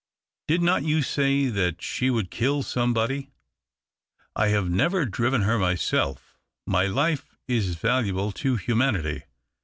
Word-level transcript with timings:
Did 0.47 0.63
not 0.63 0.81
you 0.81 1.03
say 1.03 1.45
that 1.45 1.83
she 1.83 2.09
would 2.09 2.31
kill 2.31 2.63
somebody? 2.63 3.29
1 4.35 4.49
have 4.49 4.67
never 4.67 5.05
driven 5.05 5.43
her 5.43 5.59
myself— 5.59 6.39
my 6.65 6.87
life 6.87 7.37
is 7.47 7.75
valuable 7.75 8.31
to 8.31 8.55
humanity. 8.55 9.25